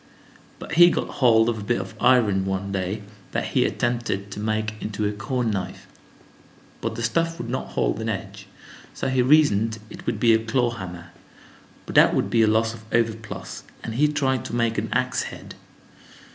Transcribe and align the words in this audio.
But 0.57 0.71
he 0.71 0.89
got 0.89 1.09
hold 1.21 1.47
of 1.47 1.59
a 1.59 1.63
bit 1.63 1.79
of 1.79 1.93
iron 1.99 2.43
one 2.43 2.71
day 2.71 3.03
that 3.33 3.49
he 3.49 3.65
attempted 3.65 4.31
to 4.31 4.39
make 4.39 4.73
into 4.81 5.05
a 5.07 5.11
corn 5.11 5.51
knife, 5.51 5.85
but 6.81 6.95
the 6.95 7.03
stuff 7.03 7.37
would 7.37 7.51
not 7.51 7.73
hold 7.77 8.01
an 8.01 8.09
edge, 8.09 8.47
so 8.95 9.09
he 9.09 9.21
reasoned 9.21 9.77
it 9.91 10.07
would 10.07 10.19
be 10.19 10.33
a 10.33 10.43
claw 10.43 10.71
hammer; 10.71 11.11
but 11.85 11.93
that 11.93 12.15
would 12.15 12.31
be 12.31 12.41
a 12.41 12.47
loss 12.47 12.73
of 12.73 12.83
overplus, 12.91 13.61
and 13.83 13.93
he 13.93 14.07
tried 14.07 14.43
to 14.45 14.55
make 14.55 14.79
an 14.79 14.89
ax 14.91 15.21
head. 15.21 15.53